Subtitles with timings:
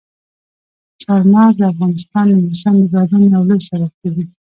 [1.03, 4.23] چار مغز د افغانستان د موسم د بدلون یو لوی سبب کېږي.